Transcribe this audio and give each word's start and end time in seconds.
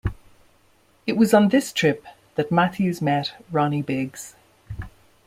It 1.05 1.15
was 1.15 1.31
on 1.31 1.49
this 1.49 1.71
trip 1.71 2.07
that 2.33 2.51
Matthews 2.51 3.03
met 3.03 3.33
Ronnie 3.51 3.83
Biggs. 3.83 4.33